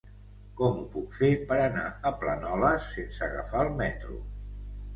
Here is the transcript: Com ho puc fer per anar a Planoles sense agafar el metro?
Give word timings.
Com 0.61 0.79
ho 0.79 0.85
puc 0.95 1.13
fer 1.17 1.29
per 1.51 1.59
anar 1.67 1.85
a 2.11 2.13
Planoles 2.25 2.89
sense 2.97 3.25
agafar 3.29 3.65
el 3.69 3.73
metro? 3.87 4.21